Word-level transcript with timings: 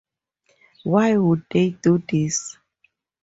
Why 0.83 1.15
would 1.15 1.45
they 1.51 1.69
do 1.79 1.99
this? 2.11 2.57